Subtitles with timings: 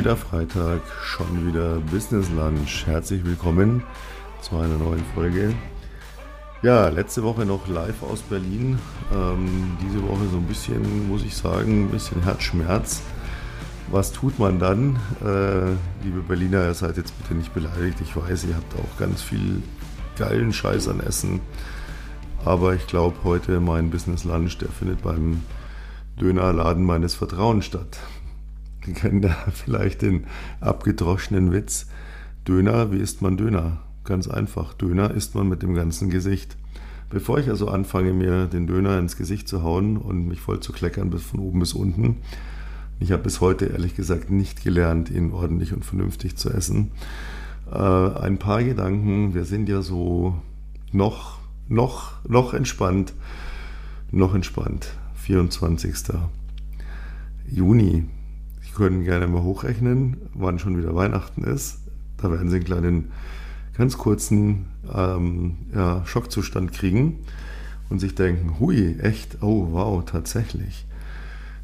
[0.00, 2.86] wieder Freitag, schon wieder Business Lunch.
[2.86, 3.82] Herzlich willkommen
[4.40, 5.52] zu einer neuen Folge.
[6.62, 8.78] Ja, letzte Woche noch live aus Berlin.
[9.12, 13.02] Ähm, diese Woche so ein bisschen, muss ich sagen, ein bisschen Herzschmerz.
[13.90, 14.96] Was tut man dann?
[15.22, 15.72] Äh,
[16.02, 17.98] liebe Berliner, ihr seid jetzt bitte nicht beleidigt.
[18.00, 19.62] Ich weiß, ihr habt auch ganz viel
[20.16, 21.42] geilen Scheiß an Essen.
[22.46, 25.42] Aber ich glaube, heute mein Business Lunch, der findet beim
[26.18, 27.98] Dönerladen meines Vertrauens statt.
[28.84, 30.24] Sie kennen da vielleicht den
[30.60, 31.86] abgedroschenen Witz.
[32.46, 33.78] Döner, wie isst man Döner?
[34.04, 34.74] Ganz einfach.
[34.74, 36.56] Döner isst man mit dem ganzen Gesicht.
[37.10, 40.72] Bevor ich also anfange, mir den Döner ins Gesicht zu hauen und mich voll zu
[40.72, 42.18] kleckern bis von oben bis unten,
[43.00, 46.92] ich habe bis heute ehrlich gesagt nicht gelernt, ihn ordentlich und vernünftig zu essen.
[47.70, 49.34] Äh, ein paar Gedanken.
[49.34, 50.34] Wir sind ja so
[50.92, 53.14] noch, noch, noch entspannt.
[54.12, 54.92] Noch entspannt.
[55.14, 55.94] 24.
[57.50, 58.04] Juni.
[58.80, 61.80] Können gerne mal hochrechnen, wann schon wieder Weihnachten ist.
[62.16, 63.12] Da werden Sie einen kleinen,
[63.76, 67.18] ganz kurzen ähm, ja, Schockzustand kriegen
[67.90, 70.86] und sich denken, hui, echt, oh wow, tatsächlich.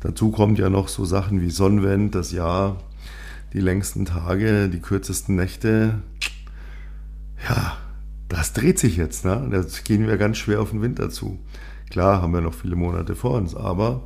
[0.00, 2.82] Dazu kommt ja noch so Sachen wie Sonnenwend, das Jahr,
[3.54, 6.02] die längsten Tage, die kürzesten Nächte.
[7.48, 7.78] Ja,
[8.28, 9.24] das dreht sich jetzt.
[9.24, 9.48] Ne?
[9.50, 11.38] Da gehen wir ganz schwer auf den Winter zu.
[11.88, 14.02] Klar haben wir noch viele Monate vor uns, aber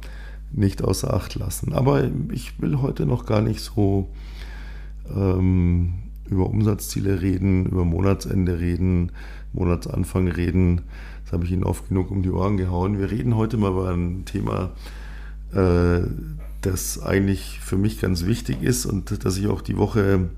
[0.53, 1.73] nicht außer Acht lassen.
[1.73, 4.11] Aber ich will heute noch gar nicht so
[5.15, 5.95] ähm,
[6.29, 9.13] über Umsatzziele reden, über Monatsende reden,
[9.53, 10.83] Monatsanfang reden.
[11.25, 12.99] Das habe ich Ihnen oft genug um die Ohren gehauen.
[12.99, 14.71] Wir reden heute mal über ein Thema,
[15.53, 16.01] äh,
[16.61, 20.29] das eigentlich für mich ganz wichtig ist und dass ich auch die Woche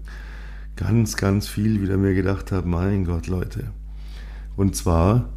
[0.77, 3.65] ganz, ganz viel wieder mir gedacht habe, mein Gott, Leute.
[4.57, 5.29] Und zwar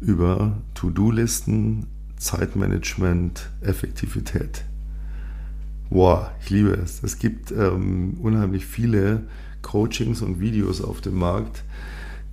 [0.00, 1.86] über To-Do-Listen,
[2.22, 4.64] Zeitmanagement, Effektivität.
[5.90, 7.02] Wow, ich liebe es.
[7.02, 9.24] Es gibt ähm, unheimlich viele
[9.60, 11.64] Coachings und Videos auf dem Markt.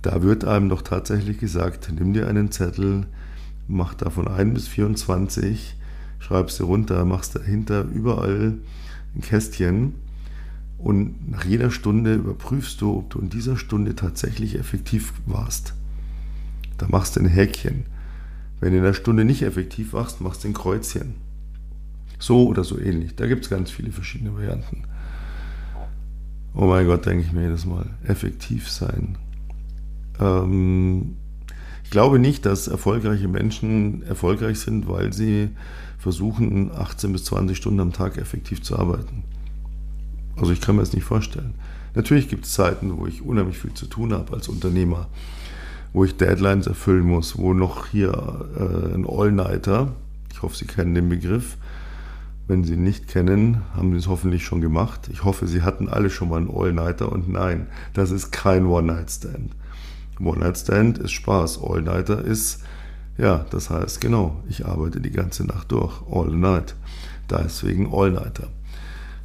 [0.00, 3.06] Da wird einem doch tatsächlich gesagt, nimm dir einen Zettel,
[3.66, 5.76] mach davon 1 bis 24,
[6.20, 8.58] schreibst du runter, machst dahinter überall
[9.16, 9.94] ein Kästchen
[10.78, 15.74] und nach jeder Stunde überprüfst du, ob du in dieser Stunde tatsächlich effektiv warst.
[16.78, 17.84] Da machst du ein Häkchen.
[18.60, 21.14] Wenn du in der Stunde nicht effektiv warst, machst du ein Kreuzchen.
[22.18, 23.16] So oder so ähnlich.
[23.16, 24.84] Da gibt es ganz viele verschiedene Varianten.
[26.54, 27.86] Oh mein Gott, denke ich mir jedes Mal.
[28.04, 29.16] Effektiv sein.
[30.20, 31.16] Ähm,
[31.84, 35.50] ich glaube nicht, dass erfolgreiche Menschen erfolgreich sind, weil sie
[35.98, 39.24] versuchen, 18 bis 20 Stunden am Tag effektiv zu arbeiten.
[40.36, 41.54] Also ich kann mir das nicht vorstellen.
[41.94, 45.08] Natürlich gibt es Zeiten, wo ich unheimlich viel zu tun habe als Unternehmer
[45.92, 49.88] wo ich Deadlines erfüllen muss, wo noch hier äh, ein All-Nighter,
[50.32, 51.56] ich hoffe, Sie kennen den Begriff,
[52.46, 55.08] wenn Sie ihn nicht kennen, haben Sie es hoffentlich schon gemacht.
[55.12, 59.52] Ich hoffe, Sie hatten alle schon mal einen All-Nighter und nein, das ist kein One-Night-Stand.
[60.20, 62.62] One-Night-Stand ist Spaß, All-Nighter ist,
[63.18, 66.74] ja, das heißt genau, ich arbeite die ganze Nacht durch, all night.
[67.28, 68.48] Deswegen All-Nighter.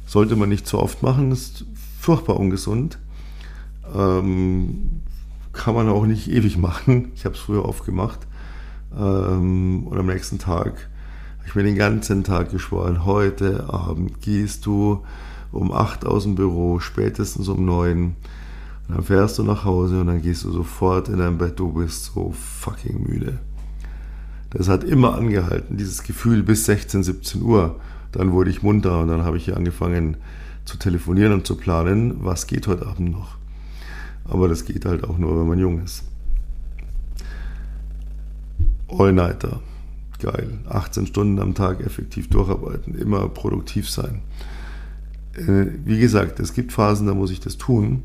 [0.06, 1.64] Sollte man nicht zu oft machen, ist
[1.98, 2.98] furchtbar ungesund.
[3.94, 5.02] Ähm,
[5.56, 7.10] kann man auch nicht ewig machen.
[7.14, 8.20] Ich habe es früher oft gemacht.
[8.96, 10.88] Ähm, und am nächsten Tag
[11.38, 15.02] habe ich mir den ganzen Tag geschworen, heute Abend gehst du
[15.52, 18.04] um 8 aus dem Büro, spätestens um 9.
[18.88, 21.72] Und dann fährst du nach Hause und dann gehst du sofort in dein Bett, du
[21.72, 23.38] bist so fucking müde.
[24.50, 27.80] Das hat immer angehalten, dieses Gefühl bis 16, 17 Uhr.
[28.12, 30.16] Dann wurde ich munter und dann habe ich hier angefangen
[30.64, 33.36] zu telefonieren und zu planen, was geht heute Abend noch.
[34.28, 36.04] Aber das geht halt auch nur, wenn man jung ist.
[38.88, 39.60] All-Nighter.
[40.20, 40.58] Geil.
[40.68, 42.94] 18 Stunden am Tag effektiv durcharbeiten.
[42.94, 44.22] Immer produktiv sein.
[45.34, 48.02] Äh, wie gesagt, es gibt Phasen, da muss ich das tun.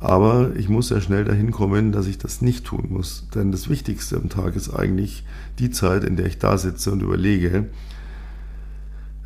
[0.00, 3.26] Aber ich muss sehr schnell dahin kommen, dass ich das nicht tun muss.
[3.34, 5.24] Denn das Wichtigste am Tag ist eigentlich
[5.58, 7.66] die Zeit, in der ich da sitze und überlege,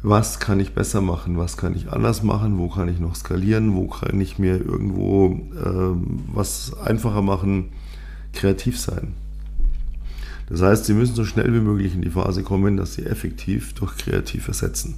[0.03, 3.75] was kann ich besser machen, was kann ich anders machen, wo kann ich noch skalieren,
[3.75, 7.71] wo kann ich mir irgendwo äh, was einfacher machen,
[8.33, 9.15] kreativ sein.
[10.49, 13.75] Das heißt, Sie müssen so schnell wie möglich in die Phase kommen, dass Sie effektiv
[13.75, 14.97] durch kreativ ersetzen.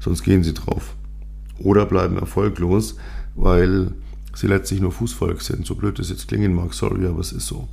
[0.00, 0.96] Sonst gehen Sie drauf.
[1.58, 2.96] Oder bleiben erfolglos,
[3.36, 3.92] weil
[4.34, 5.66] Sie letztlich nur Fußvolk sind.
[5.66, 7.68] So blöd es jetzt klingen mag, sorry, aber es ist so.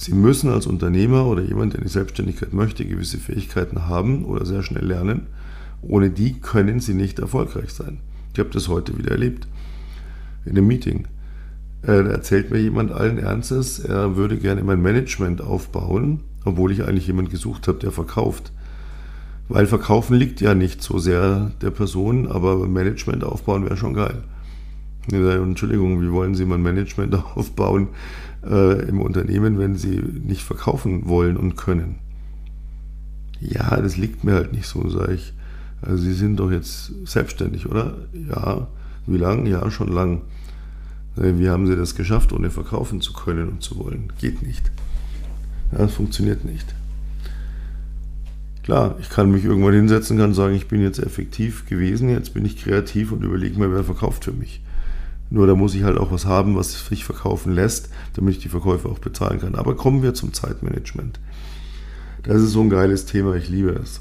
[0.00, 4.46] Sie müssen als Unternehmer oder jemand, der in die Selbstständigkeit möchte, gewisse Fähigkeiten haben oder
[4.46, 5.26] sehr schnell lernen.
[5.82, 7.98] Ohne die können Sie nicht erfolgreich sein.
[8.32, 9.46] Ich habe das heute wieder erlebt.
[10.46, 11.04] In einem Meeting.
[11.82, 16.82] Äh, da erzählt mir jemand allen Ernstes, er würde gerne mein Management aufbauen, obwohl ich
[16.84, 18.52] eigentlich jemand gesucht habe, der verkauft.
[19.50, 24.22] Weil verkaufen liegt ja nicht so sehr der Person, aber Management aufbauen wäre schon geil.
[25.12, 27.88] Entschuldigung, wie wollen Sie mal Management aufbauen
[28.44, 31.96] äh, im Unternehmen, wenn Sie nicht verkaufen wollen und können?
[33.40, 35.32] Ja, das liegt mir halt nicht so, sage ich.
[35.82, 37.96] Also Sie sind doch jetzt selbstständig, oder?
[38.12, 38.68] Ja.
[39.06, 39.46] Wie lang?
[39.46, 40.22] Ja, schon lang.
[41.16, 44.12] Äh, wie haben Sie das geschafft, ohne verkaufen zu können und zu wollen?
[44.20, 44.70] Geht nicht.
[45.72, 46.74] Ja, das funktioniert nicht.
[48.62, 52.44] Klar, ich kann mich irgendwann hinsetzen, kann sagen, ich bin jetzt effektiv gewesen, jetzt bin
[52.44, 54.60] ich kreativ und überlege mir, wer verkauft für mich.
[55.30, 58.48] Nur da muss ich halt auch was haben, was sich verkaufen lässt, damit ich die
[58.48, 59.54] Verkäufe auch bezahlen kann.
[59.54, 61.20] Aber kommen wir zum Zeitmanagement.
[62.24, 64.00] Das ist so ein geiles Thema, ich liebe es.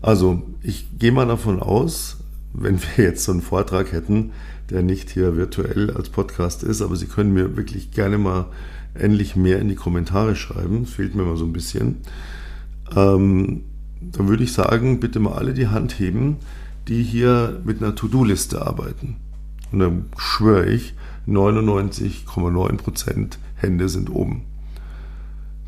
[0.00, 2.18] Also, ich gehe mal davon aus,
[2.52, 4.32] wenn wir jetzt so einen Vortrag hätten,
[4.70, 8.46] der nicht hier virtuell als Podcast ist, aber Sie können mir wirklich gerne mal
[8.94, 10.82] endlich mehr in die Kommentare schreiben.
[10.82, 11.98] Es fehlt mir mal so ein bisschen.
[12.94, 13.62] Ähm,
[14.00, 16.36] dann würde ich sagen, bitte mal alle die Hand heben,
[16.88, 19.16] die hier mit einer To-Do-Liste arbeiten.
[19.72, 20.94] Und dann schwöre ich,
[21.26, 24.42] 99,9% Hände sind oben.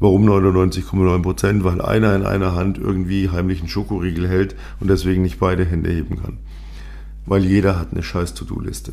[0.00, 1.64] Warum 99,9%?
[1.64, 5.90] Weil einer in einer Hand irgendwie heimlich einen Schokoriegel hält und deswegen nicht beide Hände
[5.90, 6.38] heben kann.
[7.26, 8.92] Weil jeder hat eine scheiß To-Do-Liste.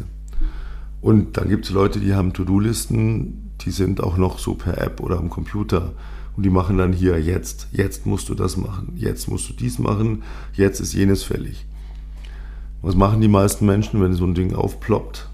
[1.01, 5.01] Und dann gibt es Leute, die haben To-Do-Listen, die sind auch noch so per App
[5.01, 5.93] oder am Computer.
[6.35, 9.79] Und die machen dann hier jetzt, jetzt musst du das machen, jetzt musst du dies
[9.79, 10.23] machen,
[10.53, 11.65] jetzt ist jenes fällig.
[12.85, 15.27] Was machen die meisten Menschen, wenn so ein Ding aufploppt?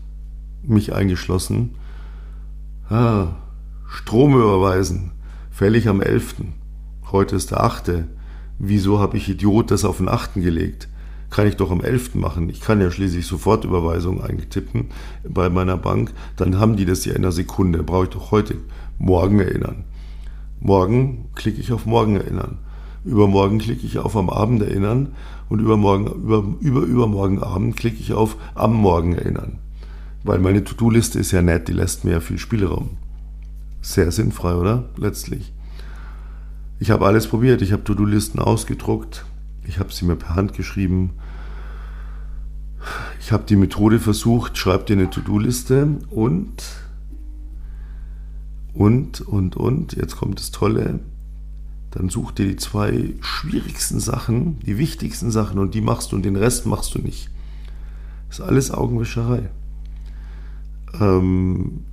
[0.63, 1.71] Mich eingeschlossen.
[2.89, 3.35] Ah,
[3.89, 5.11] Strom überweisen.
[5.51, 6.35] Fällig am 11.
[7.11, 8.05] Heute ist der 8.
[8.57, 10.35] Wieso habe ich Idiot das auf den 8.
[10.35, 10.87] gelegt?
[11.29, 12.15] Kann ich doch am 11.
[12.15, 12.47] machen.
[12.47, 14.85] Ich kann ja schließlich Sofortüberweisung eingetippen
[15.27, 16.13] bei meiner Bank.
[16.37, 17.83] Dann haben die das ja in einer Sekunde.
[17.83, 18.55] Brauche ich doch heute
[18.97, 19.83] morgen erinnern.
[20.61, 22.59] Morgen klicke ich auf morgen erinnern.
[23.03, 25.15] Übermorgen klicke ich auf am Abend erinnern
[25.49, 29.57] und übermorgen, über, über übermorgen Abend klicke ich auf am Morgen erinnern.
[30.23, 32.91] Weil meine To-Do-Liste ist ja nett, die lässt mir ja viel Spielraum.
[33.81, 34.85] Sehr sinnfrei, oder?
[34.97, 35.51] Letztlich.
[36.79, 37.61] Ich habe alles probiert.
[37.63, 39.25] Ich habe To-Do-Listen ausgedruckt.
[39.67, 41.11] Ich habe sie mir per Hand geschrieben.
[43.19, 46.63] Ich habe die Methode versucht, schreib dir eine To-Do-Liste und
[48.73, 51.01] und, und, und, jetzt kommt das Tolle,
[51.91, 56.23] dann such dir die zwei schwierigsten Sachen, die wichtigsten Sachen und die machst du und
[56.23, 57.29] den Rest machst du nicht.
[58.29, 59.49] Das ist alles Augenwischerei.
[60.99, 61.85] Ähm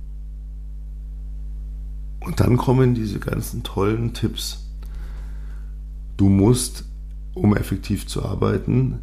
[2.21, 4.65] und dann kommen diese ganzen tollen Tipps.
[6.17, 6.85] Du musst,
[7.33, 8.99] um effektiv zu arbeiten,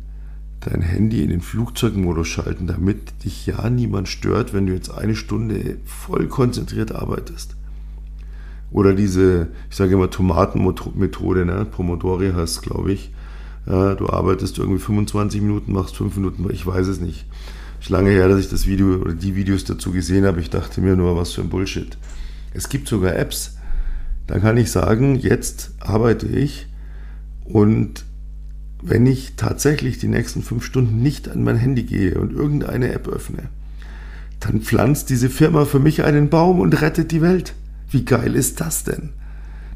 [0.60, 5.14] dein Handy in den Flugzeugmodus schalten, damit dich ja niemand stört, wenn du jetzt eine
[5.14, 7.56] Stunde voll konzentriert arbeitest.
[8.70, 11.66] Oder diese, ich sage immer Tomatenmethode, ne?
[11.70, 13.10] Pomodori heißt glaube ich.
[13.64, 17.26] Du arbeitest irgendwie 25 Minuten, machst 5 Minuten, ich weiß es nicht.
[17.80, 20.40] Ist lange her, dass ich das Video oder die Videos dazu gesehen habe.
[20.40, 21.98] Ich dachte mir nur, was für ein Bullshit.
[22.54, 23.56] Es gibt sogar Apps.
[24.28, 26.68] Da kann ich sagen, jetzt arbeite ich
[27.44, 28.04] und
[28.82, 33.08] wenn ich tatsächlich die nächsten fünf Stunden nicht an mein Handy gehe und irgendeine App
[33.08, 33.48] öffne,
[34.40, 37.54] dann pflanzt diese Firma für mich einen Baum und rettet die Welt.
[37.90, 39.10] Wie geil ist das denn?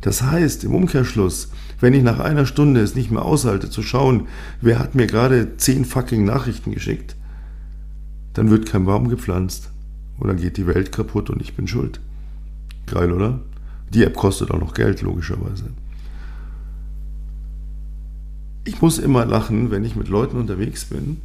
[0.01, 4.29] Das heißt, im Umkehrschluss, wenn ich nach einer Stunde es nicht mehr aushalte zu schauen,
[4.61, 7.17] wer hat mir gerade zehn fucking Nachrichten geschickt,
[8.33, 9.71] dann wird kein Baum gepflanzt.
[10.19, 12.01] Und dann geht die Welt kaputt und ich bin schuld.
[12.87, 13.41] Geil, oder?
[13.93, 15.65] Die App kostet auch noch Geld, logischerweise.
[18.65, 21.21] Ich muss immer lachen, wenn ich mit Leuten unterwegs bin.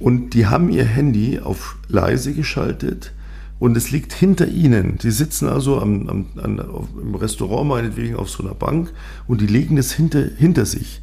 [0.00, 3.12] Und die haben ihr Handy auf leise geschaltet
[3.58, 4.98] und es liegt hinter ihnen.
[4.98, 8.92] Die sitzen also am, am, an, auf, im Restaurant meinetwegen auf so einer Bank
[9.26, 11.00] und die legen es hinter, hinter sich.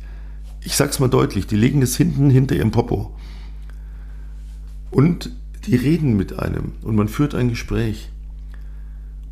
[0.64, 3.16] Ich sag's mal deutlich, die legen es hinten hinter ihrem Popo.
[4.92, 5.32] Und
[5.66, 8.12] die reden mit einem und man führt ein Gespräch.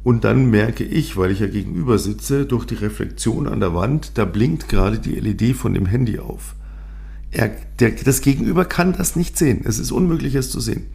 [0.01, 4.17] Und dann merke ich, weil ich ja gegenüber sitze, durch die Reflexion an der Wand,
[4.17, 6.55] da blinkt gerade die LED von dem Handy auf.
[7.31, 9.61] Er, der, das Gegenüber kann das nicht sehen.
[9.65, 10.85] Es ist unmöglich, es zu sehen.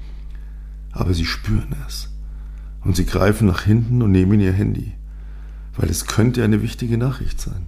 [0.90, 2.13] Aber sie spüren es.
[2.84, 4.92] Und sie greifen nach hinten und nehmen ihr Handy,
[5.76, 7.66] weil es könnte eine wichtige Nachricht sein.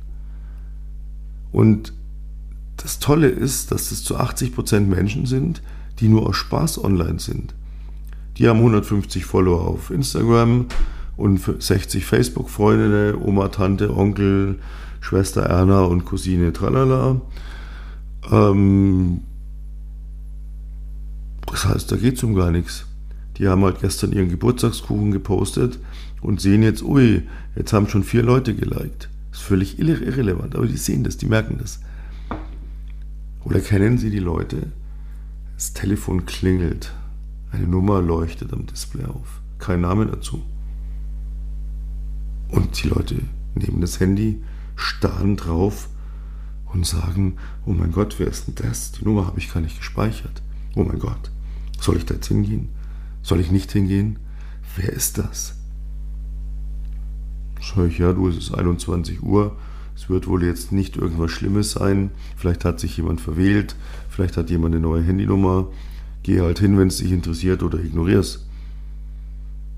[1.52, 1.92] Und
[2.76, 5.62] das Tolle ist, dass es zu 80% Menschen sind,
[5.98, 7.54] die nur aus Spaß online sind.
[8.36, 10.66] Die haben 150 Follower auf Instagram
[11.16, 14.58] und 60 Facebook-Freunde, Oma, Tante, Onkel,
[15.00, 17.20] Schwester Erna und Cousine Tralala.
[18.30, 19.20] Ähm,
[21.46, 22.84] das heißt, da geht es um gar nichts.
[23.36, 25.78] Die haben halt gestern ihren Geburtstagskuchen gepostet
[26.22, 27.22] und sehen jetzt, ui,
[27.54, 29.08] jetzt haben schon vier Leute geliked.
[29.32, 31.80] ist völlig irrelevant, aber die sehen das, die merken das.
[33.44, 34.72] Oder kennen Sie die Leute?
[35.54, 36.92] Das Telefon klingelt,
[37.52, 40.42] eine Nummer leuchtet am Display auf, kein Name dazu.
[42.48, 43.16] Und die Leute
[43.54, 44.42] nehmen das Handy,
[44.76, 45.88] starren drauf
[46.72, 48.92] und sagen, oh mein Gott, wer ist denn das?
[48.92, 50.42] Die Nummer habe ich gar nicht gespeichert.
[50.74, 51.30] Oh mein Gott,
[51.80, 52.68] soll ich da jetzt hingehen?
[53.26, 54.20] Soll ich nicht hingehen?
[54.76, 55.56] Wer ist das?
[57.60, 59.56] Sag ich, ja, du, es ist 21 Uhr.
[59.96, 62.12] Es wird wohl jetzt nicht irgendwas Schlimmes sein.
[62.36, 63.74] Vielleicht hat sich jemand verwählt.
[64.08, 65.66] Vielleicht hat jemand eine neue Handynummer.
[66.22, 68.46] Geh halt hin, wenn es dich interessiert oder ignorierst.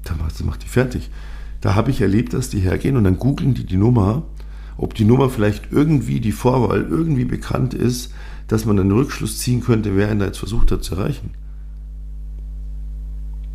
[0.05, 1.09] Dann macht, macht die fertig.
[1.63, 4.27] Da habe ich erlebt, dass die hergehen und dann googeln die die Nummer,
[4.77, 8.13] ob die Nummer vielleicht irgendwie, die Vorwahl irgendwie bekannt ist,
[8.47, 11.31] dass man einen Rückschluss ziehen könnte, wer ihn da jetzt versucht hat zu erreichen.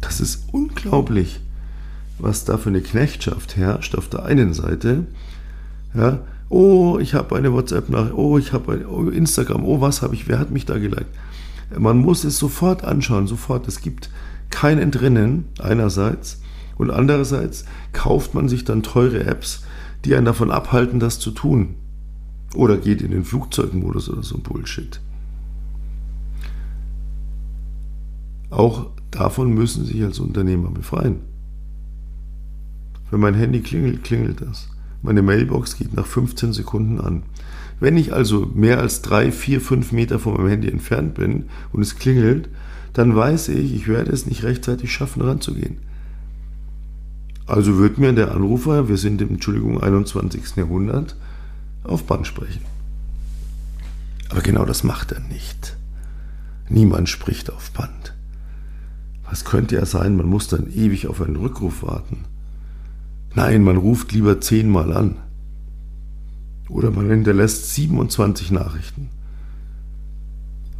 [0.03, 1.39] Das ist unglaublich,
[2.19, 5.05] was da für eine Knechtschaft herrscht auf der einen Seite.
[5.95, 6.19] Ja,
[6.50, 10.27] oh, ich habe eine WhatsApp nach, oh, ich habe oh, Instagram, oh, was habe ich,
[10.27, 11.07] wer hat mich da geliked?
[11.77, 13.67] Man muss es sofort anschauen, sofort.
[13.67, 14.10] Es gibt
[14.50, 16.41] kein Entrinnen einerseits
[16.77, 19.63] und andererseits kauft man sich dann teure Apps,
[20.03, 21.75] die einen davon abhalten, das zu tun.
[22.55, 25.00] Oder geht in den Flugzeugmodus oder so ein Bullshit.
[28.51, 31.17] Auch davon müssen Sie sich als Unternehmer befreien.
[33.12, 34.70] Wenn mein Handy klingelt, klingelt das.
[35.01, 37.24] Meine Mailbox geht nach 15 Sekunden an.
[37.79, 41.82] Wenn ich also mehr als drei, vier, fünf Meter von meinem Handy entfernt bin und
[41.82, 42.50] es klingelt,
[42.93, 45.77] dann weiß ich, ich werde es nicht rechtzeitig schaffen, ranzugehen.
[47.46, 50.55] Also wird mir der Anrufer, wir sind im Entschuldigung 21.
[50.55, 51.17] Jahrhundert,
[51.84, 52.62] auf Band sprechen.
[54.29, 55.75] Aber genau das macht er nicht.
[56.70, 58.13] Niemand spricht auf Band.
[59.33, 62.19] Was könnte ja sein, man muss dann ewig auf einen Rückruf warten.
[63.33, 65.15] Nein, man ruft lieber zehnmal an.
[66.69, 69.09] Oder man hinterlässt 27 Nachrichten.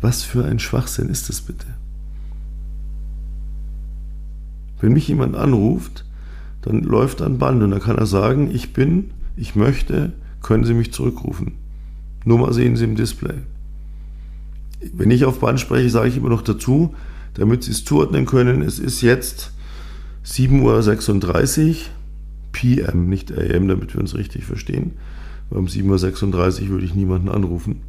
[0.02, 1.66] Was für ein Schwachsinn ist das bitte?
[4.80, 6.06] Wenn mich jemand anruft,
[6.62, 10.76] dann läuft ein Band und dann kann er sagen, ich bin, ich möchte, können Sie
[10.76, 11.54] mich zurückrufen.
[12.24, 13.40] Nummer sehen Sie im Display.
[14.94, 16.94] Wenn ich auf Band spreche, sage ich immer noch dazu,
[17.36, 19.52] damit Sie es zuordnen können, es ist jetzt
[20.26, 21.76] 7.36 Uhr,
[22.52, 24.92] PM, nicht AM, damit wir uns richtig verstehen.
[25.50, 27.82] Weil um 7.36 Uhr würde ich niemanden anrufen.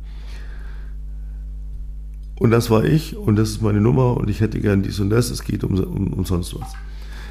[2.36, 5.10] Und das war ich und das ist meine Nummer und ich hätte gern dies und
[5.10, 6.72] das, es geht um, um, um sonst was.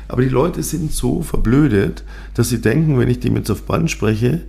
[0.07, 2.03] Aber die Leute sind so verblödet,
[2.35, 4.41] dass sie denken, wenn ich dem jetzt auf Band spreche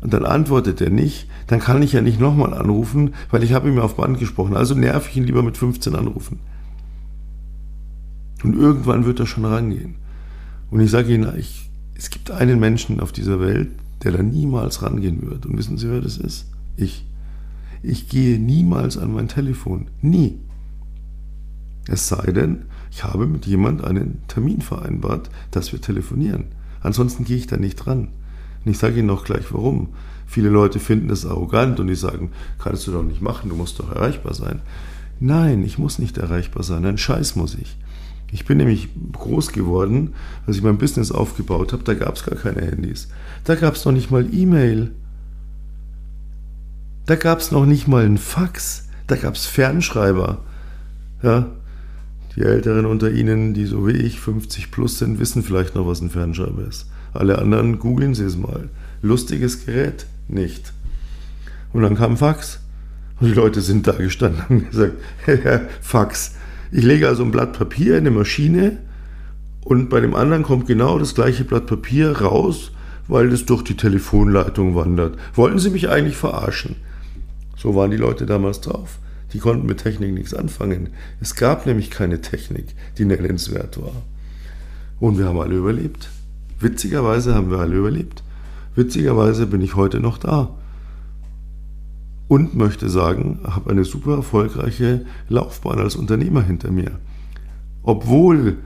[0.00, 3.68] und dann antwortet er nicht, dann kann ich ja nicht nochmal anrufen, weil ich habe
[3.68, 4.56] ihm auf Band gesprochen.
[4.56, 6.38] Also nerv ich ihn lieber mit 15 Anrufen.
[8.46, 9.96] Und irgendwann wird er schon rangehen.
[10.70, 13.70] Und ich sage Ihnen, ich, es gibt einen Menschen auf dieser Welt,
[14.04, 15.46] der da niemals rangehen wird.
[15.46, 16.46] Und wissen Sie, wer das ist?
[16.76, 17.04] Ich.
[17.82, 19.88] Ich gehe niemals an mein Telefon.
[20.00, 20.38] Nie.
[21.88, 26.44] Es sei denn, ich habe mit jemand einen Termin vereinbart, dass wir telefonieren.
[26.80, 28.10] Ansonsten gehe ich da nicht dran.
[28.64, 29.88] Und ich sage Ihnen auch gleich warum.
[30.24, 33.80] Viele Leute finden das arrogant und die sagen, kannst du doch nicht machen, du musst
[33.80, 34.60] doch erreichbar sein.
[35.18, 37.76] Nein, ich muss nicht erreichbar sein, ein Scheiß muss ich.
[38.32, 40.14] Ich bin nämlich groß geworden,
[40.46, 43.08] als ich mein Business aufgebaut habe, da gab es gar keine Handys.
[43.44, 44.92] Da gab es noch nicht mal E-Mail.
[47.06, 48.88] Da gab es noch nicht mal einen Fax.
[49.06, 50.38] Da gab es Fernschreiber.
[51.22, 51.46] Ja,
[52.34, 56.00] die Älteren unter Ihnen, die so wie ich 50 plus sind, wissen vielleicht noch, was
[56.00, 56.86] ein Fernschreiber ist.
[57.14, 58.68] Alle anderen googeln Sie es mal.
[59.02, 60.06] Lustiges Gerät?
[60.28, 60.72] Nicht.
[61.72, 62.60] Und dann kam Fax.
[63.20, 66.34] Und die Leute sind da gestanden und haben gesagt, Fax.
[66.72, 68.78] Ich lege also ein Blatt Papier in eine Maschine
[69.62, 72.72] und bei dem anderen kommt genau das gleiche Blatt Papier raus,
[73.08, 75.16] weil es durch die Telefonleitung wandert.
[75.34, 76.76] Wollten Sie mich eigentlich verarschen?
[77.56, 78.98] So waren die Leute damals drauf.
[79.32, 80.90] Die konnten mit Technik nichts anfangen.
[81.20, 82.66] Es gab nämlich keine Technik,
[82.98, 84.02] die nennenswert war.
[85.00, 86.08] Und wir haben alle überlebt.
[86.60, 88.22] Witzigerweise haben wir alle überlebt.
[88.74, 90.50] Witzigerweise bin ich heute noch da.
[92.28, 96.98] Und möchte sagen, habe eine super erfolgreiche Laufbahn als Unternehmer hinter mir.
[97.82, 98.58] Obwohl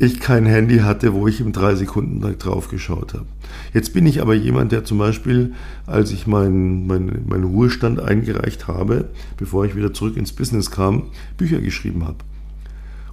[0.00, 3.26] ich kein Handy hatte, wo ich im 3-Sekunden-Takt drauf geschaut habe.
[3.74, 5.52] Jetzt bin ich aber jemand, der zum Beispiel,
[5.86, 11.04] als ich meinen mein, mein Ruhestand eingereicht habe, bevor ich wieder zurück ins Business kam,
[11.36, 12.16] Bücher geschrieben habe.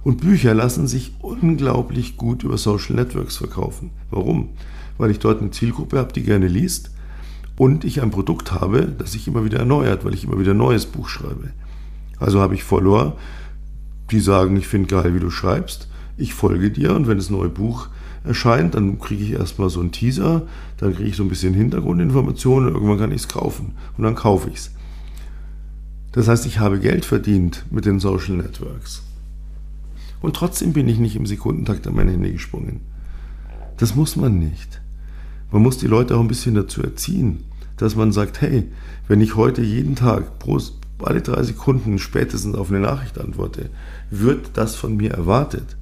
[0.02, 3.90] Und Bücher lassen sich unglaublich gut über Social Networks verkaufen.
[4.10, 4.48] Warum?
[4.96, 6.90] Weil ich dort eine Zielgruppe habe, die gerne liest
[7.58, 10.58] und ich ein Produkt habe, das sich immer wieder erneuert, weil ich immer wieder ein
[10.58, 11.50] neues Buch schreibe.
[12.18, 13.16] Also habe ich Follower,
[14.10, 15.88] die sagen, ich finde geil, wie du schreibst
[16.18, 17.88] ich folge dir und wenn das neue Buch
[18.24, 20.42] erscheint, dann kriege ich erstmal so einen Teaser,
[20.76, 24.50] dann kriege ich so ein bisschen Hintergrundinformationen, irgendwann kann ich es kaufen und dann kaufe
[24.50, 24.70] ich es.
[26.12, 29.02] Das heißt, ich habe Geld verdient mit den Social Networks.
[30.20, 32.80] Und trotzdem bin ich nicht im Sekundentakt an mein Handy gesprungen.
[33.76, 34.80] Das muss man nicht.
[35.52, 37.44] Man muss die Leute auch ein bisschen dazu erziehen,
[37.78, 38.68] dass man sagt, hey,
[39.06, 40.60] wenn ich heute jeden Tag pro,
[41.02, 43.70] alle drei Sekunden spätestens auf eine Nachricht antworte,
[44.10, 45.76] wird das von mir erwartet.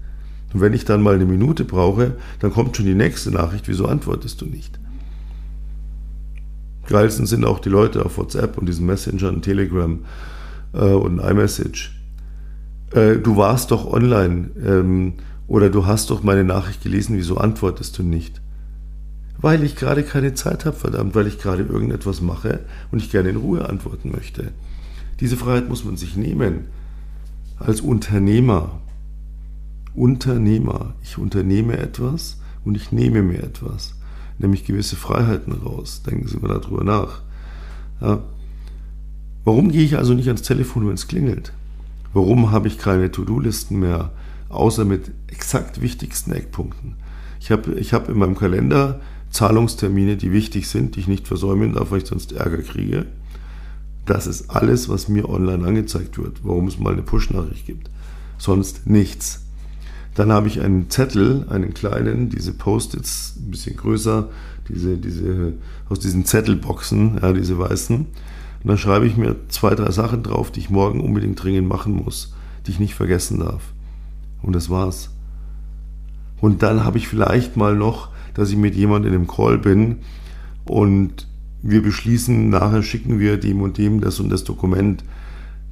[0.52, 3.86] Und wenn ich dann mal eine Minute brauche, dann kommt schon die nächste Nachricht, wieso
[3.86, 4.78] antwortest du nicht?
[6.86, 10.04] Geilsten sind auch die Leute auf WhatsApp und diesen Messengern, Telegram
[10.72, 11.92] äh, und iMessage.
[12.92, 15.14] Äh, du warst doch online ähm,
[15.48, 18.40] oder du hast doch meine Nachricht gelesen, wieso antwortest du nicht?
[19.38, 23.30] Weil ich gerade keine Zeit habe, verdammt, weil ich gerade irgendetwas mache und ich gerne
[23.30, 24.52] in Ruhe antworten möchte.
[25.20, 26.66] Diese Freiheit muss man sich nehmen.
[27.58, 28.80] Als Unternehmer.
[29.94, 30.94] Unternehmer.
[31.02, 33.94] Ich unternehme etwas und ich nehme mir etwas.
[34.38, 36.02] Nämlich gewisse Freiheiten raus.
[36.02, 37.22] Denken Sie mal darüber nach.
[38.00, 38.22] Ja.
[39.44, 41.52] Warum gehe ich also nicht ans Telefon, wenn es klingelt?
[42.12, 44.10] Warum habe ich keine To-Do-Listen mehr,
[44.48, 46.96] außer mit exakt wichtigsten Eckpunkten?
[47.40, 51.74] Ich habe ich hab in meinem Kalender Zahlungstermine, die wichtig sind, die ich nicht versäumen
[51.74, 53.06] darf, weil ich sonst Ärger kriege.
[54.06, 57.90] Das ist alles, was mir online angezeigt wird, warum es mal eine Push-Nachricht gibt.
[58.38, 59.42] Sonst nichts.
[60.14, 64.28] Dann habe ich einen Zettel, einen kleinen, diese Post-its, ein bisschen größer,
[64.68, 65.54] diese, diese,
[65.88, 67.96] aus diesen Zettelboxen, ja, diese weißen.
[67.96, 68.06] Und
[68.64, 72.32] dann schreibe ich mir zwei, drei Sachen drauf, die ich morgen unbedingt dringend machen muss,
[72.66, 73.62] die ich nicht vergessen darf.
[74.42, 75.10] Und das war's.
[76.40, 79.96] Und dann habe ich vielleicht mal noch, dass ich mit jemandem in einem Call bin
[80.66, 81.26] und
[81.62, 85.02] wir beschließen, nachher schicken wir dem und dem das und das Dokument,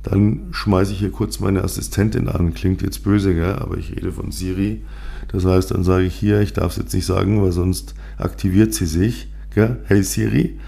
[0.02, 2.54] dann schmeiße ich hier kurz meine Assistentin an.
[2.54, 3.56] Klingt jetzt böse, gell?
[3.56, 4.83] aber ich rede von Siri.
[5.28, 8.75] Das heißt, dann sage ich hier, ich darf es jetzt nicht sagen, weil sonst aktiviert
[8.75, 9.28] sie sich.
[9.54, 9.78] Gell?
[9.84, 10.58] Hey Siri.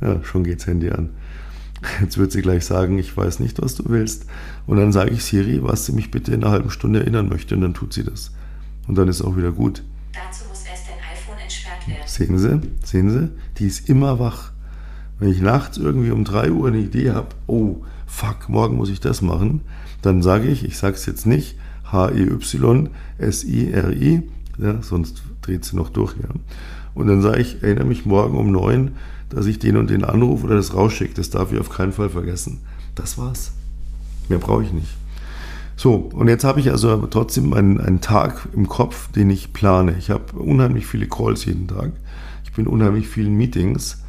[0.00, 1.10] Ja, schon geht's Handy an.
[2.00, 4.26] Jetzt wird sie gleich sagen, ich weiß nicht, was du willst.
[4.66, 7.54] Und dann sage ich Siri, was sie mich bitte in einer halben Stunde erinnern möchte.
[7.54, 8.32] Und dann tut sie das.
[8.86, 9.82] Und dann ist auch wieder gut.
[10.12, 10.47] Dazu
[12.06, 12.60] Sehen Sie?
[12.84, 13.30] Sehen Sie?
[13.58, 14.52] Die ist immer wach.
[15.18, 19.00] Wenn ich nachts irgendwie um 3 Uhr eine Idee habe, oh, fuck, morgen muss ich
[19.00, 19.62] das machen,
[20.02, 21.56] dann sage ich, ich sage es jetzt nicht,
[21.90, 22.92] H-E-Y-S-I-R-I,
[24.58, 26.14] ja, sonst dreht sie noch durch.
[26.16, 26.28] Ja.
[26.94, 28.92] Und dann sage ich, erinnere mich morgen um 9,
[29.28, 31.14] dass ich den und den anrufe oder das rausschicke.
[31.14, 32.58] Das darf ich auf keinen Fall vergessen.
[32.94, 33.52] Das war's.
[34.28, 34.97] Mehr brauche ich nicht.
[35.78, 39.94] So, und jetzt habe ich also trotzdem einen, einen Tag im Kopf, den ich plane.
[39.98, 41.92] Ich habe unheimlich viele Calls jeden Tag.
[42.44, 44.02] Ich bin unheimlich vielen Meetings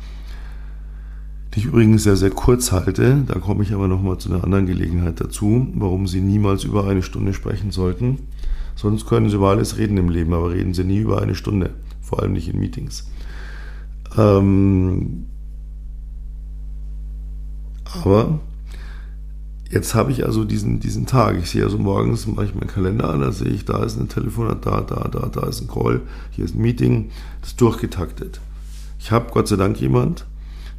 [1.54, 3.24] die ich übrigens sehr, sehr kurz halte.
[3.28, 7.02] Da komme ich aber nochmal zu einer anderen Gelegenheit dazu, warum Sie niemals über eine
[7.02, 8.20] Stunde sprechen sollten.
[8.76, 11.72] Sonst können Sie über alles reden im Leben, aber reden Sie nie über eine Stunde,
[12.02, 13.10] vor allem nicht in Meetings.
[14.18, 15.26] Ähm
[18.04, 18.40] aber
[19.70, 21.38] jetzt habe ich also diesen, diesen Tag.
[21.38, 24.10] Ich sehe also morgens, mache ich meinen Kalender an, da sehe ich, da ist ein
[24.10, 26.02] Telefonat, da, da, da, da ist ein Call,
[26.32, 28.42] hier ist ein Meeting, das ist durchgetaktet.
[29.00, 30.26] Ich habe Gott sei Dank jemand,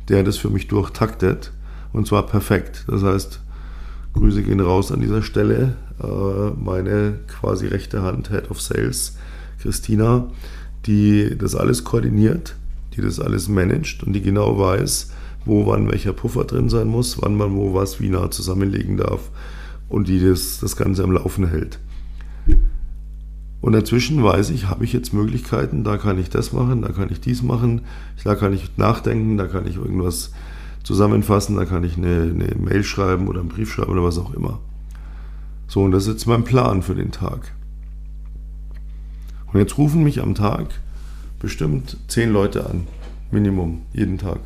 [0.08, 1.52] der das für mich durchtaktet
[1.92, 2.84] und zwar perfekt.
[2.88, 3.40] Das heißt,
[4.14, 5.76] Grüße gehen raus an dieser Stelle.
[6.02, 9.16] Äh, meine quasi rechte Hand, Head of Sales,
[9.60, 10.28] Christina,
[10.86, 12.56] die das alles koordiniert,
[12.96, 15.10] die das alles managt und die genau weiß,
[15.44, 19.30] wo wann welcher Puffer drin sein muss, wann man wo was wie nah zusammenlegen darf
[19.88, 21.80] und die das, das Ganze am Laufen hält.
[23.60, 27.10] Und dazwischen weiß ich, habe ich jetzt Möglichkeiten, da kann ich das machen, da kann
[27.10, 27.82] ich dies machen,
[28.24, 30.32] da kann ich nachdenken, da kann ich irgendwas
[30.82, 34.32] zusammenfassen, da kann ich eine, eine Mail schreiben oder einen Brief schreiben oder was auch
[34.32, 34.60] immer.
[35.66, 37.54] So, und das ist jetzt mein Plan für den Tag.
[39.52, 40.68] Und jetzt rufen mich am Tag
[41.38, 42.86] bestimmt zehn Leute an,
[43.30, 44.40] Minimum, jeden Tag.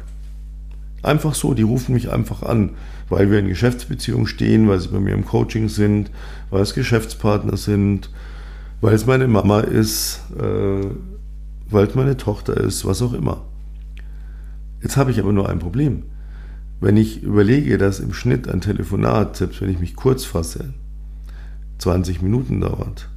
[1.05, 2.71] Einfach so, die rufen mich einfach an,
[3.11, 6.11] weil wir in Geschäftsbeziehungen stehen, weil sie bei mir im Coaching sind,
[6.49, 8.11] weil es Geschäftspartner sind,
[8.81, 10.87] weil es meine Mama ist, äh,
[11.69, 13.43] weil es meine Tochter ist, was auch immer.
[14.83, 16.05] Jetzt habe ich aber nur ein Problem.
[16.81, 20.73] Wenn ich überlege, dass im Schnitt ein Telefonat, selbst wenn ich mich kurz fasse,
[21.79, 23.11] 20 Minuten dauert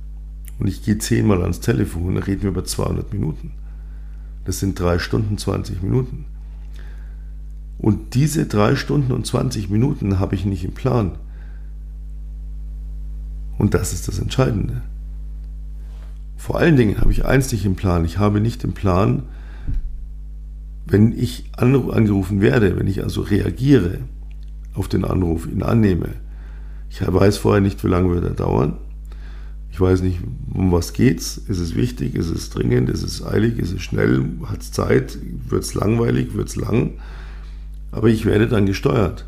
[0.60, 3.52] und ich gehe zehnmal ans Telefon, dann reden wir über 200 Minuten.
[4.44, 6.26] Das sind drei Stunden 20 Minuten.
[7.80, 11.12] Und diese drei Stunden und 20 Minuten habe ich nicht im Plan.
[13.58, 14.82] Und das ist das Entscheidende.
[16.38, 18.06] Vor allen Dingen habe ich eins nicht im Plan.
[18.06, 19.24] Ich habe nicht im Plan,
[20.86, 24.00] wenn ich angerufen werde, wenn ich also reagiere
[24.74, 26.10] auf den Anruf, ihn annehme.
[26.90, 28.78] Ich weiß vorher nicht, wie lange wird er dauern.
[29.72, 30.20] Ich weiß nicht,
[30.54, 31.38] um was geht's.
[31.38, 32.16] Ist es wichtig?
[32.16, 32.90] Ist es dringend?
[32.90, 33.60] Ist es eilig?
[33.60, 34.24] Ist es schnell?
[34.46, 35.18] Hat es Zeit?
[35.50, 36.34] Wird es langweilig?
[36.34, 36.94] Wird es lang?
[37.92, 39.26] Aber ich werde dann gesteuert.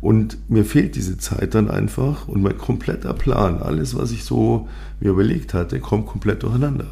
[0.00, 4.68] Und mir fehlt diese Zeit dann einfach und mein kompletter Plan, alles, was ich so
[5.00, 6.86] mir überlegt hatte, kommt komplett durcheinander.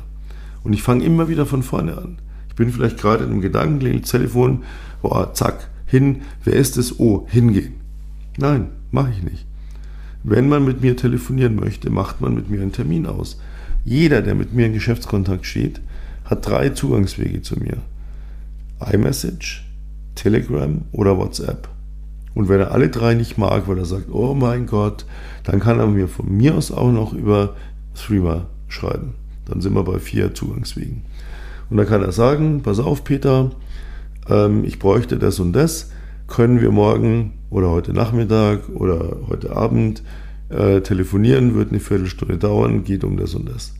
[0.64, 2.18] Und ich fange immer wieder von vorne an.
[2.48, 4.64] Ich bin vielleicht gerade in einem Gedanken, klingelt Telefon,
[5.02, 6.98] boah, zack, hin, wer ist es?
[6.98, 7.74] Oh, hingehen.
[8.38, 9.46] Nein, mache ich nicht.
[10.24, 13.38] Wenn man mit mir telefonieren möchte, macht man mit mir einen Termin aus.
[13.84, 15.80] Jeder, der mit mir in Geschäftskontakt steht,
[16.24, 17.76] hat drei Zugangswege zu mir.
[18.92, 19.65] iMessage,
[20.16, 21.68] Telegram oder WhatsApp.
[22.34, 25.06] Und wenn er alle drei nicht mag, weil er sagt, oh mein Gott,
[25.44, 27.54] dann kann er mir von mir aus auch noch über
[27.94, 29.14] Threema schreiben.
[29.46, 31.02] Dann sind wir bei vier Zugangswegen.
[31.70, 33.52] Und dann kann er sagen, pass auf Peter,
[34.28, 35.90] ähm, ich bräuchte das und das,
[36.26, 40.02] können wir morgen oder heute Nachmittag oder heute Abend
[40.48, 43.74] äh, telefonieren, wird eine Viertelstunde dauern, geht um das und das.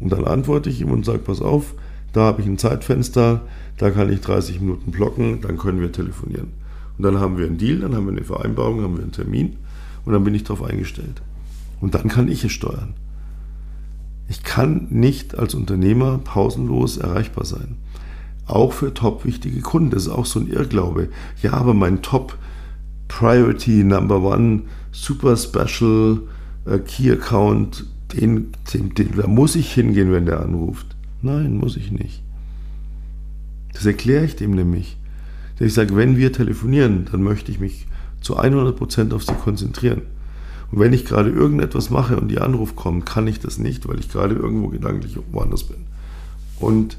[0.00, 1.74] Und dann antworte ich ihm und sage, pass auf,
[2.16, 3.42] da habe ich ein Zeitfenster,
[3.76, 6.48] da kann ich 30 Minuten blocken, dann können wir telefonieren.
[6.96, 9.56] Und dann haben wir einen Deal, dann haben wir eine Vereinbarung, haben wir einen Termin
[10.06, 11.20] und dann bin ich darauf eingestellt.
[11.78, 12.94] Und dann kann ich es steuern.
[14.28, 17.76] Ich kann nicht als Unternehmer pausenlos erreichbar sein.
[18.46, 19.90] Auch für top wichtige Kunden.
[19.90, 21.10] Das ist auch so ein Irrglaube.
[21.42, 22.38] Ja, aber mein Top
[23.08, 26.22] Priority Number One Super Special
[26.64, 30.95] äh, Key Account, den, den, den, da muss ich hingehen, wenn der anruft.
[31.26, 32.22] Nein, muss ich nicht.
[33.72, 34.96] Das erkläre ich dem nämlich.
[35.58, 37.88] Ich sage, wenn wir telefonieren, dann möchte ich mich
[38.20, 40.02] zu 100% auf sie konzentrieren.
[40.70, 43.98] Und wenn ich gerade irgendetwas mache und die Anruf kommt, kann ich das nicht, weil
[43.98, 45.78] ich gerade irgendwo gedanklich woanders bin.
[46.60, 46.96] Und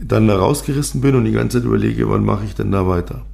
[0.00, 3.26] dann da rausgerissen bin und die ganze Zeit überlege, wann mache ich denn da weiter.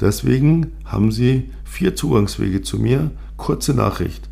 [0.00, 3.10] Deswegen haben Sie vier Zugangswege zu mir.
[3.36, 4.28] Kurze Nachricht.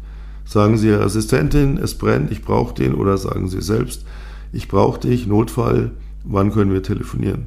[0.47, 4.07] Sagen Sie, Assistentin, es brennt, ich brauche den, oder sagen Sie selbst,
[4.53, 5.93] ich brauche dich, Notfall,
[6.25, 7.47] wann können wir telefonieren?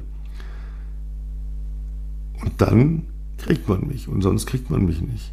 [2.42, 3.02] Und dann
[3.38, 5.32] kriegt man mich und sonst kriegt man mich nicht.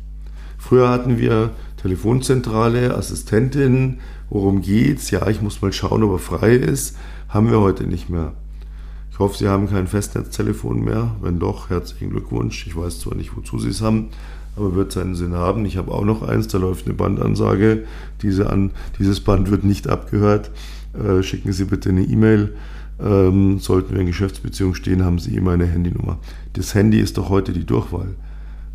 [0.57, 3.99] Früher hatten wir Telefonzentrale, Assistentin,
[4.29, 5.11] worum geht's?
[5.11, 6.97] Ja, ich muss mal schauen, ob er frei ist.
[7.29, 8.33] Haben wir heute nicht mehr.
[9.11, 11.15] Ich hoffe, Sie haben kein Festnetztelefon mehr.
[11.21, 12.67] Wenn doch, herzlichen Glückwunsch.
[12.67, 14.09] Ich weiß zwar nicht, wozu Sie es haben,
[14.55, 15.65] aber wird seinen Sinn haben.
[15.65, 17.85] Ich habe auch noch eins, da läuft eine Bandansage.
[18.21, 20.51] Diese an, dieses Band wird nicht abgehört.
[20.97, 22.53] Äh, schicken Sie bitte eine E-Mail.
[22.99, 26.17] Ähm, sollten wir in Geschäftsbeziehung stehen, haben Sie immer eine Handynummer.
[26.53, 28.15] Das Handy ist doch heute die Durchwahl.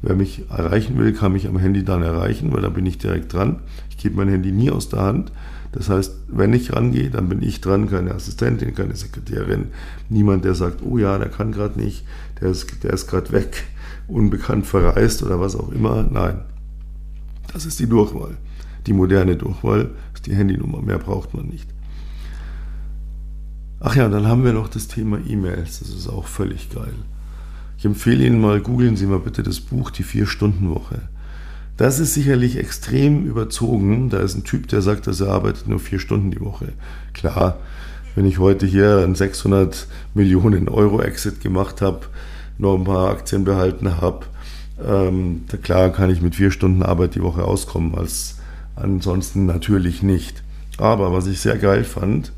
[0.01, 3.33] Wer mich erreichen will, kann mich am Handy dann erreichen, weil da bin ich direkt
[3.33, 3.61] dran.
[3.91, 5.33] Ich gebe mein Handy nie aus der Hand.
[5.73, 9.69] Das heißt, wenn ich rangehe, dann bin ich dran, keine Assistentin, keine Sekretärin,
[10.11, 12.05] niemand, der sagt, oh ja, der kann gerade nicht,
[12.41, 13.65] der ist, der ist gerade weg,
[14.07, 16.03] unbekannt verreist oder was auch immer.
[16.03, 16.41] Nein,
[17.53, 18.37] das ist die Durchwahl.
[18.87, 21.69] Die moderne Durchwahl ist die Handynummer, mehr braucht man nicht.
[23.85, 26.95] Ach ja, dann haben wir noch das Thema E-Mails, das ist auch völlig geil.
[27.77, 31.01] Ich empfehle Ihnen mal, googeln Sie mal bitte das Buch Die Vier-Stunden-Woche.
[31.79, 34.09] Das ist sicherlich extrem überzogen.
[34.09, 36.69] Da ist ein Typ, der sagt, dass er arbeitet nur vier Stunden die Woche.
[37.13, 37.59] Klar,
[38.15, 42.03] wenn ich heute hier einen 600 Millionen Euro Exit gemacht habe,
[42.59, 44.27] noch ein paar Aktien behalten habe,
[44.87, 48.37] ähm, klar kann ich mit vier Stunden Arbeit die Woche auskommen, als
[48.77, 50.45] ansonsten natürlich nicht.
[50.79, 52.31] Aber was ich sehr geil fand,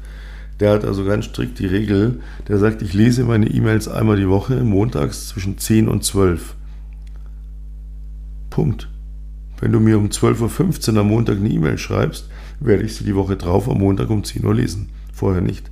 [0.60, 4.28] der hat also ganz strikt die Regel, der sagt, ich lese meine E-Mails einmal die
[4.28, 6.54] Woche, montags zwischen 10 und 12.
[8.50, 8.88] Punkt.
[9.60, 12.28] Wenn du mir um 12.15 Uhr am Montag eine E-Mail schreibst,
[12.60, 14.90] werde ich sie die Woche drauf am Montag um 10 Uhr lesen.
[15.12, 15.70] Vorher nicht.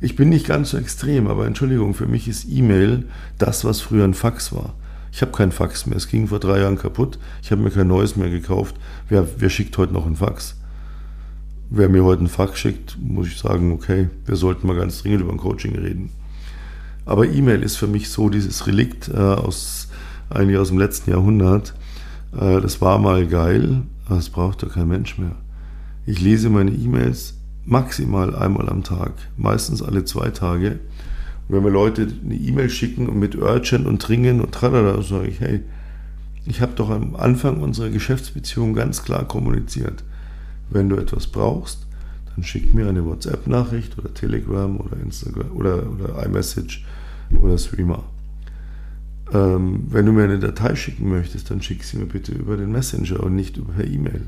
[0.00, 3.04] Ich bin nicht ganz so extrem, aber Entschuldigung, für mich ist E-Mail
[3.38, 4.74] das, was früher ein Fax war.
[5.12, 5.96] Ich habe kein Fax mehr.
[5.96, 7.18] Es ging vor drei Jahren kaputt.
[7.42, 8.74] Ich habe mir kein neues mehr gekauft.
[9.08, 10.56] Wer, wer schickt heute noch ein Fax?
[11.70, 15.22] Wer mir heute ein Fax schickt, muss ich sagen, okay, wir sollten mal ganz dringend
[15.22, 16.10] über ein Coaching reden.
[17.06, 19.88] Aber E-Mail ist für mich so dieses Relikt äh, aus,
[20.28, 21.74] eigentlich aus dem letzten Jahrhundert.
[22.38, 25.36] Äh, das war mal geil, aber das braucht doch kein Mensch mehr.
[26.06, 30.80] Ich lese meine E-Mails maximal einmal am Tag, meistens alle zwei Tage.
[31.48, 35.28] Und wenn mir Leute eine E-Mail schicken und mit Urgent und Dringen und tralala, sage
[35.28, 35.60] ich, hey,
[36.46, 40.04] ich habe doch am Anfang unserer Geschäftsbeziehung ganz klar kommuniziert,
[40.74, 41.86] wenn du etwas brauchst,
[42.34, 46.84] dann schick mir eine WhatsApp-Nachricht oder Telegram oder Instagram oder, oder iMessage
[47.40, 48.02] oder Streamer.
[49.32, 52.72] Ähm, wenn du mir eine Datei schicken möchtest, dann schick sie mir bitte über den
[52.72, 54.22] Messenger und nicht über E-Mail.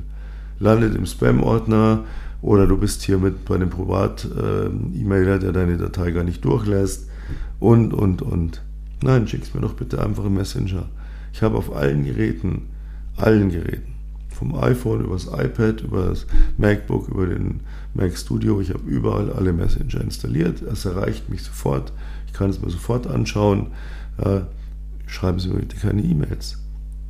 [0.58, 2.04] Landet im Spam-Ordner
[2.40, 7.10] oder du bist hier mit bei einem Privat-E-Mailer, ähm, der deine Datei gar nicht durchlässt
[7.60, 8.62] und, und, und.
[9.02, 10.88] Nein, schick's mir doch bitte einfach im Messenger.
[11.32, 12.62] Ich habe auf allen Geräten,
[13.16, 13.95] allen Geräten,
[14.36, 16.26] vom iPhone über das iPad, über das
[16.58, 17.60] MacBook, über den
[17.94, 18.60] Mac Studio.
[18.60, 20.62] Ich habe überall alle Messenger installiert.
[20.62, 21.92] Es erreicht mich sofort.
[22.26, 23.68] Ich kann es mir sofort anschauen.
[24.18, 24.40] Äh,
[25.06, 26.58] schreiben Sie mir bitte keine E-Mails.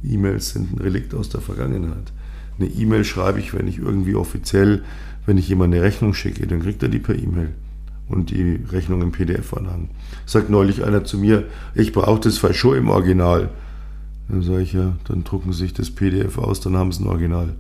[0.05, 2.13] E-Mails sind ein Relikt aus der Vergangenheit.
[2.59, 4.85] Eine E-Mail schreibe ich, wenn ich irgendwie offiziell,
[5.27, 7.51] wenn ich jemand eine Rechnung schicke, dann kriegt er die per E-Mail
[8.09, 9.91] und die Rechnung im PDF-Anhang.
[10.27, 13.51] Sagt neulich einer zu mir, ich brauche das schon im Original.
[14.29, 17.09] Dann sage ich ja, dann drucken Sie sich das PDF aus, dann haben Sie ein
[17.09, 17.55] Original.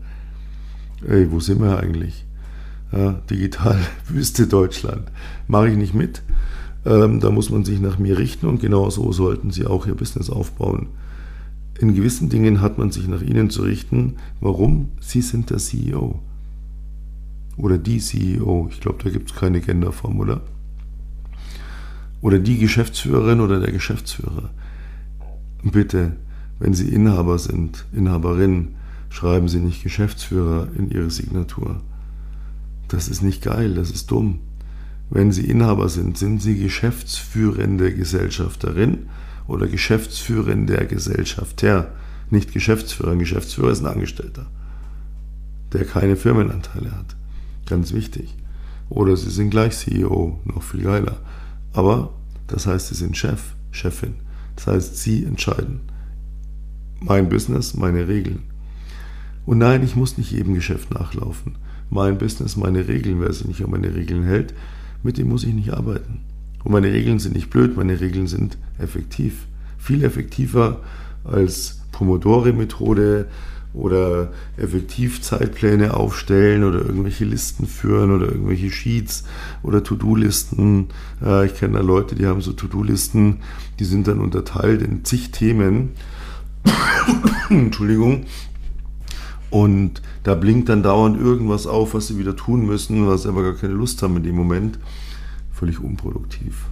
[1.06, 2.24] Ey, wo sind wir eigentlich?
[2.92, 5.10] Ja, digital Wüste Deutschland.
[5.46, 6.22] Mache ich nicht mit.
[6.84, 9.94] Ähm, da muss man sich nach mir richten und genau so sollten Sie auch Ihr
[9.94, 10.88] Business aufbauen.
[11.78, 14.16] In gewissen Dingen hat man sich nach Ihnen zu richten.
[14.40, 14.88] Warum?
[15.00, 16.20] Sie sind der CEO.
[17.56, 18.68] Oder die CEO.
[18.70, 20.40] Ich glaube, da gibt es keine Genderform, oder?
[22.22, 24.50] Oder die Geschäftsführerin oder der Geschäftsführer.
[25.62, 26.16] Bitte,
[26.58, 28.76] wenn Sie Inhaber sind, Inhaberin,
[29.10, 31.82] schreiben Sie nicht Geschäftsführer in Ihre Signatur.
[32.88, 34.40] Das ist nicht geil, das ist dumm.
[35.10, 39.06] Wenn Sie Inhaber sind, sind Sie geschäftsführende Gesellschafterin
[39.46, 41.92] oder geschäftsführender Gesellschafter.
[42.30, 43.12] Nicht Geschäftsführer.
[43.12, 44.46] Ein Geschäftsführer ist ein Angestellter,
[45.72, 47.16] der keine Firmenanteile hat.
[47.66, 48.34] Ganz wichtig.
[48.88, 51.18] Oder Sie sind gleich CEO, noch viel geiler.
[51.72, 52.14] Aber
[52.46, 54.14] das heißt, Sie sind Chef, Chefin.
[54.56, 55.80] Das heißt, Sie entscheiden
[57.00, 58.40] mein Business, meine Regeln.
[59.44, 61.56] Und nein, ich muss nicht jedem Geschäft nachlaufen.
[61.88, 64.54] Mein Business, meine Regeln, wer sich nicht an meine Regeln hält,
[65.02, 66.20] mit dem muss ich nicht arbeiten.
[66.64, 69.46] Und meine Regeln sind nicht blöd, meine Regeln sind effektiv.
[69.78, 70.80] Viel effektiver
[71.22, 73.26] als Pomodore-Methode
[73.72, 79.24] oder effektiv Zeitpläne aufstellen oder irgendwelche Listen führen oder irgendwelche Sheets
[79.62, 80.88] oder To-Do-Listen.
[81.44, 83.36] Ich kenne da Leute, die haben so To-Do-Listen,
[83.78, 85.90] die sind dann unterteilt in zig Themen
[87.50, 88.24] Entschuldigung.
[89.50, 93.42] Und da blinkt dann dauernd irgendwas auf, was sie wieder tun müssen, was sie aber
[93.42, 94.78] gar keine Lust haben in dem Moment.
[95.52, 96.66] Völlig unproduktiv.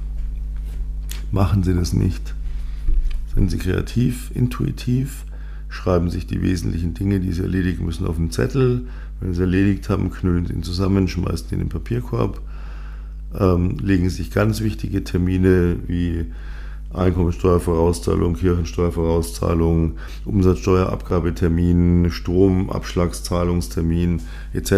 [1.33, 2.35] Machen Sie das nicht.
[3.35, 5.25] Seien Sie kreativ, intuitiv,
[5.69, 8.87] schreiben sich die wesentlichen Dinge, die Sie erledigen müssen, auf einen Zettel.
[9.21, 12.41] Wenn Sie erledigt haben, knüllen Sie ihn zusammen, schmeißen ihn in den Papierkorb,
[13.39, 16.27] ähm, legen sich ganz wichtige Termine wie
[16.95, 24.73] Einkommensteuervorauszahlung, Kirchensteuervorauszahlung, Umsatzsteuerabgabetermin, Stromabschlagszahlungstermin etc.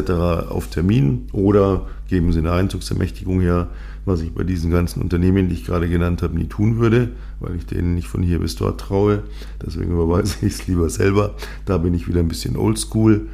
[0.49, 3.69] auf Termin oder geben Sie eine Einzugsermächtigung her,
[4.05, 7.57] was ich bei diesen ganzen Unternehmen, die ich gerade genannt habe, nie tun würde, weil
[7.57, 9.25] ich denen nicht von hier bis dort traue.
[9.65, 11.35] Deswegen überweise ich es lieber selber.
[11.65, 13.29] Da bin ich wieder ein bisschen oldschool.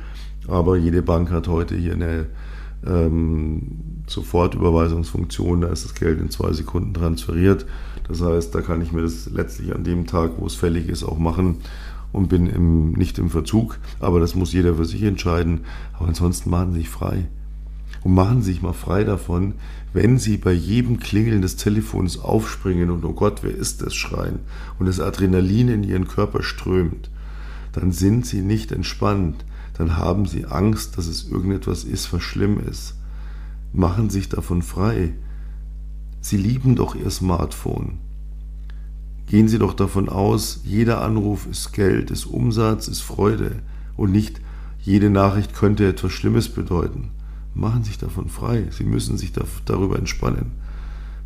[0.48, 2.26] Aber jede Bank hat heute hier eine
[2.86, 7.66] ähm, Sofortüberweisungsfunktion, da ist das Geld in zwei Sekunden transferiert.
[8.08, 11.04] Das heißt, da kann ich mir das letztlich an dem Tag, wo es fällig ist,
[11.04, 11.58] auch machen
[12.12, 13.78] und bin im, nicht im Verzug.
[14.00, 15.60] Aber das muss jeder für sich entscheiden.
[15.94, 17.26] Aber ansonsten machen Sie sich frei.
[18.02, 19.54] Und machen Sie sich mal frei davon,
[19.92, 24.40] wenn Sie bei jedem Klingeln des Telefons aufspringen und oh Gott, wer ist das schreien
[24.78, 27.10] und das Adrenalin in Ihren Körper strömt,
[27.72, 29.44] dann sind Sie nicht entspannt.
[29.74, 32.94] Dann haben Sie Angst, dass es irgendetwas ist, was schlimm ist.
[33.72, 35.14] Machen sich davon frei.
[36.20, 37.98] Sie lieben doch Ihr Smartphone.
[39.26, 43.62] Gehen Sie doch davon aus, jeder Anruf ist Geld, ist Umsatz, ist Freude
[43.96, 44.40] und nicht
[44.80, 47.10] jede Nachricht könnte etwas Schlimmes bedeuten.
[47.54, 48.66] Machen Sie sich davon frei.
[48.70, 49.32] Sie müssen sich
[49.64, 50.52] darüber entspannen.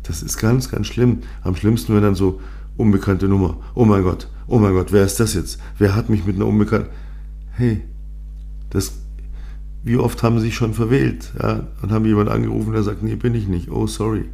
[0.03, 1.19] Das ist ganz, ganz schlimm.
[1.43, 2.39] Am schlimmsten wäre dann so
[2.77, 3.57] unbekannte Nummer.
[3.75, 5.59] Oh mein Gott, oh mein Gott, wer ist das jetzt?
[5.77, 6.89] Wer hat mich mit einer unbekannten...
[7.51, 7.83] Hey,
[8.69, 8.93] das
[9.83, 13.33] wie oft haben sie schon verwählt ja, und haben jemanden angerufen, der sagt, nee, bin
[13.35, 14.25] ich nicht, oh sorry.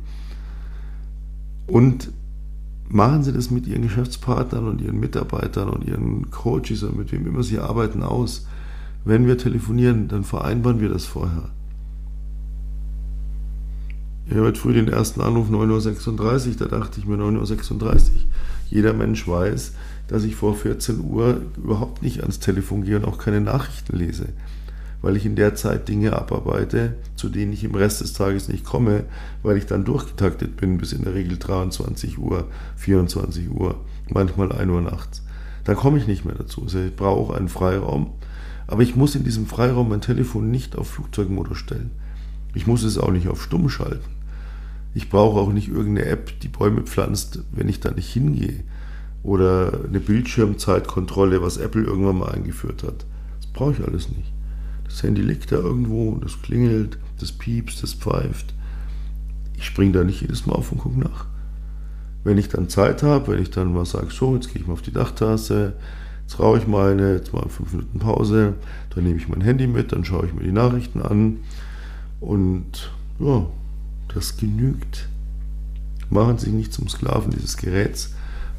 [1.68, 2.12] Und
[2.90, 7.28] machen Sie das mit Ihren Geschäftspartnern und Ihren Mitarbeitern und Ihren Coaches und mit wem
[7.28, 8.48] immer Sie arbeiten aus.
[9.06, 11.50] Wenn wir telefonieren, dann vereinbaren wir das vorher.
[14.26, 18.00] Ich habe heute früh den ersten Anruf 9.36 Uhr, da dachte ich mir 9.36 Uhr.
[18.70, 19.74] Jeder Mensch weiß,
[20.08, 24.30] dass ich vor 14 Uhr überhaupt nicht ans Telefon gehe und auch keine Nachrichten lese
[25.04, 28.64] weil ich in der Zeit Dinge abarbeite, zu denen ich im Rest des Tages nicht
[28.64, 29.04] komme,
[29.44, 33.76] weil ich dann durchgetaktet bin bis in der Regel 23 Uhr, 24 Uhr,
[34.10, 35.22] manchmal 1 Uhr nachts.
[35.66, 36.64] Dann komme ich nicht mehr dazu.
[36.64, 38.12] Also ich brauche einen Freiraum,
[38.66, 41.92] aber ich muss in diesem Freiraum mein Telefon nicht auf Flugzeugmodus stellen.
[42.54, 44.10] Ich muss es auch nicht auf Stumm schalten.
[44.94, 48.64] Ich brauche auch nicht irgendeine App, die Bäume pflanzt, wenn ich da nicht hingehe.
[49.24, 53.06] Oder eine Bildschirmzeitkontrolle, was Apple irgendwann mal eingeführt hat.
[53.40, 54.32] Das brauche ich alles nicht.
[54.86, 58.54] Das Handy liegt da irgendwo, das klingelt, das piepst, das pfeift.
[59.58, 61.26] Ich springe da nicht jedes Mal auf und gucke nach.
[62.24, 64.74] Wenn ich dann Zeit habe, wenn ich dann mal sage, so, jetzt gehe ich mal
[64.74, 65.74] auf die Dachtasse,
[66.22, 68.54] jetzt rauche ich meine, jetzt mal fünf Minuten Pause,
[68.94, 71.38] dann nehme ich mein Handy mit, dann schaue ich mir die Nachrichten an
[72.20, 73.46] und ja,
[74.14, 75.08] das genügt.
[76.10, 78.14] Machen Sie sich nicht zum Sklaven dieses Geräts,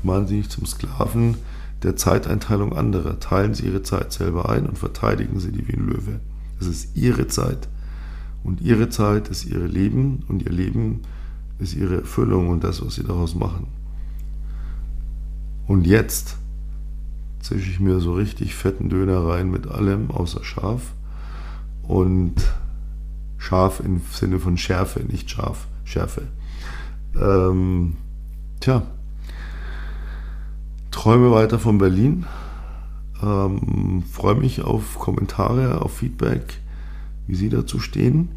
[0.05, 1.37] machen Sie nicht zum Sklaven
[1.83, 3.21] der Zeiteinteilung anderer.
[3.21, 6.21] Teilen Sie Ihre Zeit selber ein und verteidigen Sie die wie ein Löwe.
[6.59, 7.69] Das ist Ihre Zeit.
[8.43, 11.03] Und Ihre Zeit ist Ihr Leben und Ihr Leben
[11.59, 13.67] ist Ihre Erfüllung und das, was Sie daraus machen.
[15.67, 16.37] Und jetzt
[17.41, 20.93] zische ich mir so richtig fetten Döner rein mit allem außer scharf.
[21.83, 22.35] Und
[23.39, 26.23] scharf im Sinne von Schärfe, nicht scharf, Schärfe.
[27.15, 27.97] Ähm,
[28.61, 28.83] tja,
[30.95, 32.25] träume weiter von Berlin.
[33.21, 36.61] Ähm, freue mich auf Kommentare, auf Feedback,
[37.27, 38.29] wie Sie dazu stehen.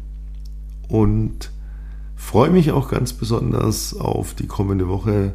[0.88, 1.52] Und
[2.16, 5.34] freue mich auch ganz besonders auf die kommende Woche.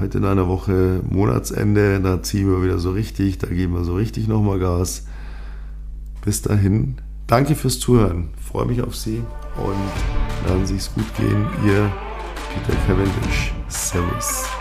[0.00, 3.94] Heute in einer Woche Monatsende, da ziehen wir wieder so richtig, da geben wir so
[3.94, 5.06] richtig nochmal Gas.
[6.24, 8.28] Bis dahin, danke fürs Zuhören.
[8.40, 9.22] Freue mich auf Sie
[9.56, 11.46] und lassen Sie es gut gehen.
[11.66, 11.92] Ihr
[12.54, 13.52] Peter Cavendish.
[13.68, 14.59] Servus.